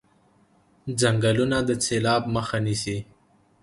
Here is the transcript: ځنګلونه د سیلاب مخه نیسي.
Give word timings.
ځنګلونه 0.99 1.57
د 1.67 1.69
سیلاب 1.85 2.23
مخه 2.35 2.57
نیسي. 2.65 2.97